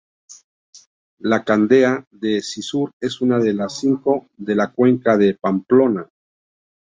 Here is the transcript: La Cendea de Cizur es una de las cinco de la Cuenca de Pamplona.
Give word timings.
La 1.31 1.37
Cendea 1.47 2.07
de 2.09 2.41
Cizur 2.41 2.91
es 2.99 3.21
una 3.21 3.37
de 3.37 3.53
las 3.53 3.79
cinco 3.81 4.25
de 4.35 4.55
la 4.55 4.71
Cuenca 4.71 5.15
de 5.15 5.35
Pamplona. 5.39 6.09